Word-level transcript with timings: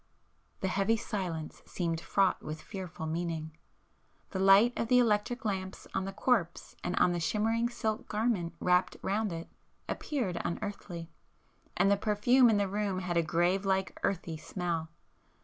The 0.61 0.67
heavy 0.67 0.97
silence 0.97 1.61
seemed 1.67 2.01
fraught 2.01 2.41
with 2.41 2.59
fearful 2.59 3.05
meaning,—the 3.05 4.39
light 4.39 4.73
of 4.75 4.87
the 4.87 4.97
electric 4.97 5.45
lamps 5.45 5.85
on 5.93 6.05
the 6.05 6.11
corpse 6.11 6.75
and 6.83 6.95
on 6.95 7.11
the 7.11 7.19
shimmering 7.19 7.69
silk 7.69 8.07
garment 8.07 8.55
wrapped 8.59 8.97
round 9.03 9.31
it 9.31 9.47
appeared 9.87 10.41
unearthly,—and 10.43 11.87
[p 11.87 11.95
425] 11.95 11.99
the 11.99 12.03
perfume 12.03 12.49
in 12.49 12.57
the 12.57 12.67
room 12.67 12.97
had 13.01 13.15
a 13.15 13.21
grave 13.21 13.63
like 13.63 13.99
earthy 14.01 14.37
smell. 14.37 14.89